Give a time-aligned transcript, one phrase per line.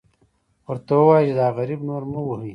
[0.67, 2.49] ورته ووایه چې دا غریب نور مه وهئ.